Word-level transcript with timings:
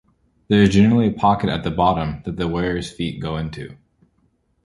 There 0.47 0.63
is 0.63 0.69
generally 0.71 1.09
a 1.09 1.13
pocket 1.13 1.51
at 1.51 1.63
the 1.63 1.69
bottom 1.69 2.23
that 2.25 2.35
the 2.35 2.47
wearer's 2.47 2.91
feet 2.91 3.21
go 3.21 3.37
into. 3.37 3.77